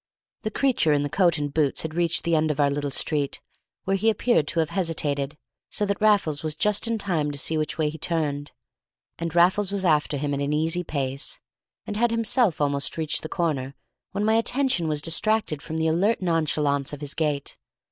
[0.41, 3.39] The creature in the coat and boots had reached the end of our little street,
[3.83, 5.37] where he appeared to have hesitated,
[5.69, 8.51] so that Raffles was just in time to see which way he turned.
[9.19, 11.39] And Raffles was after him at an easy pace,
[11.85, 13.75] and had himself almost reached the corner
[14.11, 17.59] when my attention was distracted from the alert nonchalance of his gait.